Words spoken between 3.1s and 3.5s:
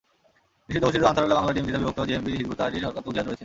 জিহাদ রয়েছে।